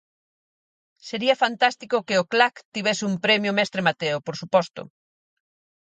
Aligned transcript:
Sería 1.07 1.39
fantástico 1.43 2.05
que 2.07 2.19
o 2.21 2.27
Clac 2.31 2.55
tivese 2.73 3.03
un 3.09 3.15
premio 3.25 3.51
Mestre 3.57 3.81
Mateo, 3.87 4.17
por 4.25 4.35
suposto. 4.41 4.81